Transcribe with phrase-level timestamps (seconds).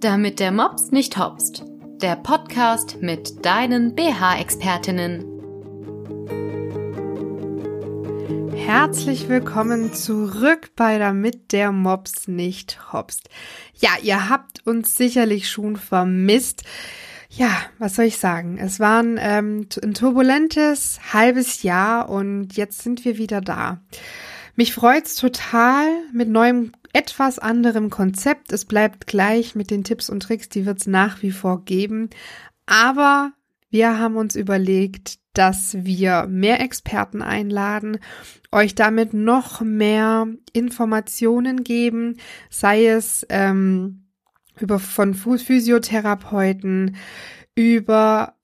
[0.00, 1.62] Damit der Mops nicht hopst.
[2.00, 5.26] Der Podcast mit deinen BH-Expertinnen.
[8.56, 13.28] Herzlich willkommen zurück bei Damit der Mops nicht hopst.
[13.74, 16.62] Ja, ihr habt uns sicherlich schon vermisst.
[17.28, 18.56] Ja, was soll ich sagen?
[18.56, 23.82] Es war ein, ähm, ein turbulentes halbes Jahr und jetzt sind wir wieder da.
[24.56, 28.52] Mich freut's total mit neuem etwas anderem Konzept.
[28.52, 32.10] Es bleibt gleich mit den Tipps und Tricks, die wird es nach wie vor geben.
[32.66, 33.32] Aber
[33.70, 37.98] wir haben uns überlegt, dass wir mehr Experten einladen,
[38.50, 42.16] euch damit noch mehr Informationen geben,
[42.50, 44.06] sei es ähm,
[44.58, 46.96] über von Physiotherapeuten,
[47.54, 48.34] über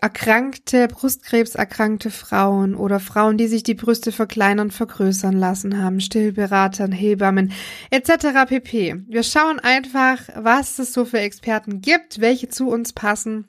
[0.00, 7.52] erkrankte, brustkrebserkrankte Frauen oder Frauen, die sich die Brüste verkleinern, vergrößern lassen haben, Stillberatern, Hebammen
[7.90, 8.48] etc.
[8.48, 8.96] pp.
[9.08, 13.46] Wir schauen einfach, was es so für Experten gibt, welche zu uns passen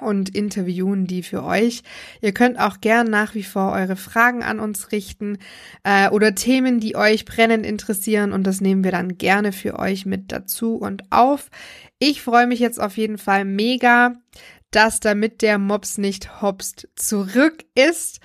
[0.00, 1.82] und interviewen die für euch.
[2.20, 5.38] Ihr könnt auch gern nach wie vor eure Fragen an uns richten
[5.84, 10.06] äh, oder Themen, die euch brennend interessieren und das nehmen wir dann gerne für euch
[10.06, 11.50] mit dazu und auf.
[11.98, 14.14] Ich freue mich jetzt auf jeden Fall mega,
[14.70, 18.20] dass damit der Mops nicht hopst zurück ist.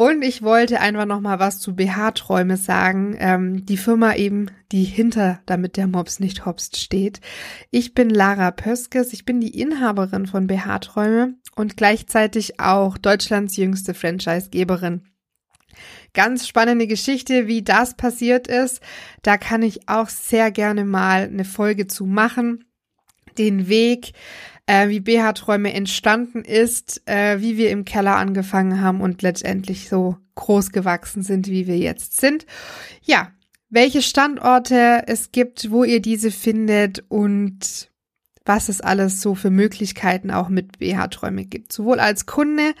[0.00, 3.16] Und ich wollte einfach noch mal was zu BH-Träume sagen.
[3.18, 7.20] Ähm, die Firma eben, die hinter damit der Mops nicht hopst steht.
[7.72, 9.12] Ich bin Lara Pöskes.
[9.12, 15.02] Ich bin die Inhaberin von BH-Träume und gleichzeitig auch Deutschlands jüngste Franchise-Geberin.
[16.14, 18.80] Ganz spannende Geschichte, wie das passiert ist.
[19.22, 22.64] Da kann ich auch sehr gerne mal eine Folge zu machen.
[23.36, 24.12] Den Weg,
[24.68, 30.18] äh, wie BH-Träume entstanden ist, äh, wie wir im Keller angefangen haben und letztendlich so
[30.34, 32.44] groß gewachsen sind, wie wir jetzt sind.
[33.02, 33.32] Ja,
[33.70, 37.90] welche Standorte es gibt, wo ihr diese findet und
[38.44, 42.74] was es alles so für Möglichkeiten auch mit BH-Träume gibt, sowohl als Kunde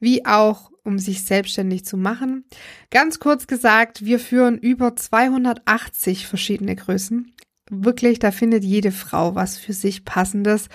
[0.00, 2.44] wie auch um sich selbstständig zu machen.
[2.90, 7.32] Ganz kurz gesagt, wir führen über 280 verschiedene Größen
[7.70, 10.68] wirklich, da findet jede Frau was für sich passendes.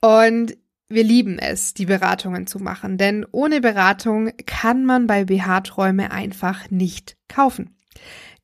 [0.00, 0.56] Und
[0.88, 6.70] wir lieben es, die Beratungen zu machen, denn ohne Beratung kann man bei BH-Träume einfach
[6.70, 7.76] nicht kaufen.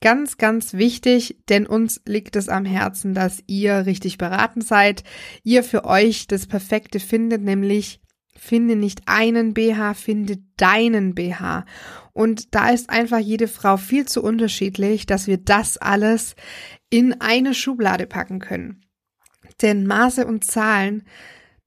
[0.00, 5.03] Ganz, ganz wichtig, denn uns liegt es am Herzen, dass ihr richtig beraten seid,
[5.43, 8.00] ihr für euch das Perfekte findet, nämlich
[8.38, 11.65] finde nicht einen BH, finde deinen BH.
[12.12, 16.34] Und da ist einfach jede Frau viel zu unterschiedlich, dass wir das alles
[16.91, 18.84] in eine Schublade packen können.
[19.60, 21.04] Denn Maße und Zahlen,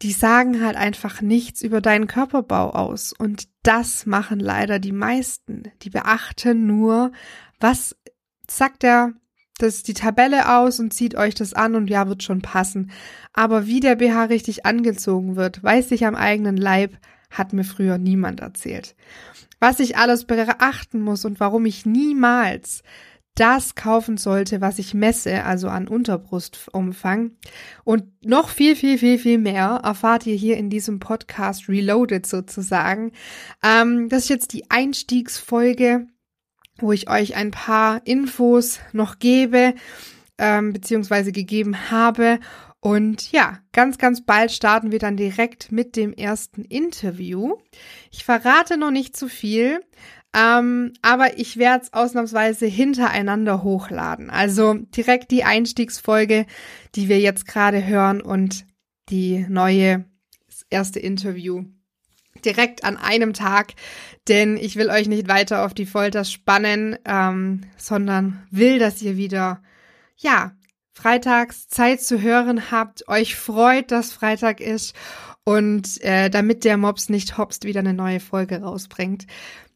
[0.02, 3.14] die sagen halt einfach nichts über deinen Körperbau aus.
[3.14, 5.72] Und das machen leider die meisten.
[5.84, 7.12] Die beachten nur,
[7.60, 7.96] was
[8.50, 9.14] sagt der
[9.62, 12.92] das die Tabelle aus und zieht euch das an und ja, wird schon passen.
[13.34, 16.98] Aber wie der BH richtig angezogen wird, weiß ich am eigenen Leib,
[17.30, 18.96] hat mir früher niemand erzählt.
[19.60, 22.84] Was ich alles beachten muss und warum ich niemals
[23.36, 27.32] das kaufen sollte, was ich messe, also an Unterbrustumfang.
[27.84, 33.14] Und noch viel, viel, viel, viel mehr erfahrt ihr hier in diesem Podcast Reloaded sozusagen.
[33.64, 36.08] Ähm, das ist jetzt die Einstiegsfolge,
[36.82, 39.74] wo ich euch ein paar Infos noch gebe,
[40.38, 42.40] ähm, beziehungsweise gegeben habe.
[42.80, 47.58] Und ja, ganz, ganz bald starten wir dann direkt mit dem ersten Interview.
[48.12, 49.82] Ich verrate noch nicht zu viel,
[50.36, 54.30] ähm, aber ich werde es ausnahmsweise hintereinander hochladen.
[54.30, 56.46] Also direkt die Einstiegsfolge,
[56.96, 58.66] die wir jetzt gerade hören und
[59.10, 60.06] die neue,
[60.70, 61.66] erste Interview
[62.46, 63.74] direkt an einem Tag,
[64.28, 69.18] denn ich will euch nicht weiter auf die Folter spannen, ähm, sondern will, dass ihr
[69.18, 69.62] wieder,
[70.18, 70.54] ja,
[70.94, 74.96] freitags Zeit zu hören habt, euch freut, dass Freitag ist
[75.44, 79.26] und äh, damit der Mops nicht hopst, wieder eine neue Folge rausbringt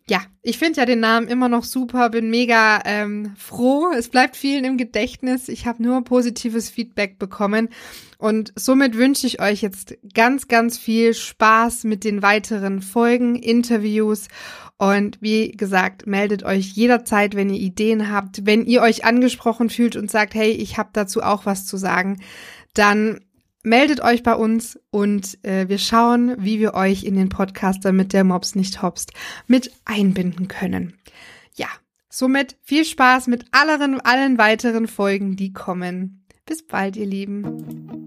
[0.08, 3.88] ja, ich finde ja den Namen immer noch super, bin mega ähm, froh.
[3.98, 5.50] Es bleibt vielen im Gedächtnis.
[5.50, 7.70] Ich habe nur positives Feedback bekommen.
[8.20, 14.28] Und somit wünsche ich euch jetzt ganz, ganz viel Spaß mit den weiteren Folgen, Interviews.
[14.78, 19.96] Und wie gesagt, meldet euch jederzeit, wenn ihr Ideen habt, wenn ihr euch angesprochen fühlt
[19.96, 22.22] und sagt, hey, ich habe dazu auch was zu sagen,
[22.76, 23.22] dann
[23.66, 28.14] meldet euch bei uns und äh, wir schauen, wie wir euch in den Podcast, damit
[28.14, 29.12] der Mops nicht hopst,
[29.48, 30.94] mit einbinden können.
[31.56, 31.68] Ja,
[32.10, 36.26] somit viel Spaß mit allen, allen weiteren Folgen, die kommen.
[36.46, 38.05] Bis bald, ihr Lieben.